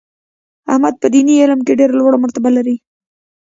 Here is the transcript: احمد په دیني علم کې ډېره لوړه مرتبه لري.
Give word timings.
احمد 0.71 0.95
په 1.01 1.07
دیني 1.13 1.35
علم 1.41 1.59
کې 1.65 1.77
ډېره 1.79 1.93
لوړه 1.99 2.17
مرتبه 2.23 2.49
لري. 2.57 2.75